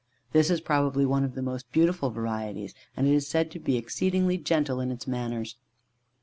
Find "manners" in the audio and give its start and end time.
5.05-5.57